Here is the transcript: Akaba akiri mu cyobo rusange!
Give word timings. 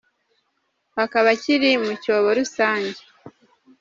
Akaba 1.03 1.29
akiri 1.35 1.69
mu 1.83 1.93
cyobo 2.03 2.29
rusange! 2.37 3.01